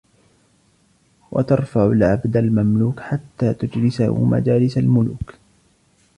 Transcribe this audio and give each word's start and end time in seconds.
وَتَرْفَعُ 1.31 1.85
الْعَبْدَ 1.91 2.37
الْمَمْلُوكَ 2.37 2.99
حَتَّى 2.99 3.53
تُجْلِسَهُ 3.53 4.25
مَجَالِسَ 4.25 4.77
الْمُلُوكِ 4.77 5.33